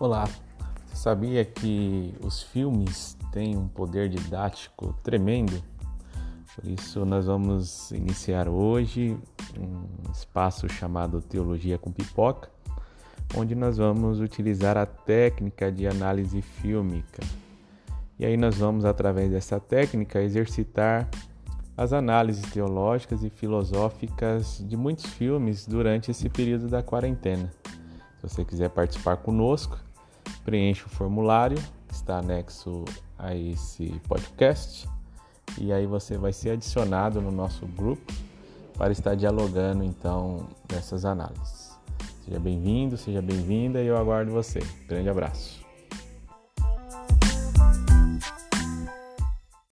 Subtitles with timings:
[0.00, 0.28] Olá,
[0.86, 5.60] você sabia que os filmes têm um poder didático tremendo?
[6.54, 9.18] Por isso, nós vamos iniciar hoje
[9.58, 12.48] um espaço chamado Teologia com Pipoca,
[13.36, 17.24] onde nós vamos utilizar a técnica de análise fílmica.
[18.20, 21.08] E aí, nós vamos, através dessa técnica, exercitar
[21.76, 27.52] as análises teológicas e filosóficas de muitos filmes durante esse período da quarentena.
[28.20, 29.87] Se você quiser participar conosco,
[30.48, 32.82] preencha o formulário que está anexo
[33.18, 34.88] a esse podcast
[35.60, 38.10] e aí você vai ser adicionado no nosso grupo
[38.72, 41.76] para estar dialogando então nessas análises.
[42.24, 44.60] Seja bem-vindo, seja bem-vinda e eu aguardo você.
[44.88, 45.67] Grande abraço.